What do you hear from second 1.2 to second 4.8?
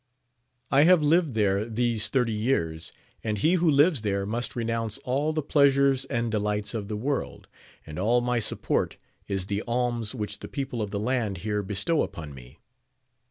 there these thirty years, and he who lives there must re